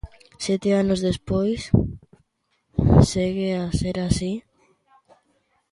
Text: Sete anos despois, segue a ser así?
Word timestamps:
Sete 0.45 0.69
anos 0.81 0.99
despois, 1.09 1.61
segue 3.11 3.49
a 3.63 3.65
ser 3.79 3.95
así? 4.07 4.33